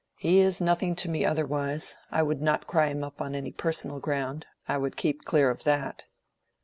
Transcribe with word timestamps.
"He 0.17 0.39
is 0.39 0.59
nothing 0.59 0.95
to 0.95 1.09
me 1.09 1.23
otherwise; 1.23 1.95
I 2.09 2.23
would 2.23 2.41
not 2.41 2.65
cry 2.65 2.87
him 2.87 3.03
up 3.03 3.21
on 3.21 3.35
any 3.35 3.51
personal 3.51 3.99
ground—I 3.99 4.75
would 4.75 4.97
keep 4.97 5.25
clear 5.25 5.51
of 5.51 5.63
that." 5.65 6.07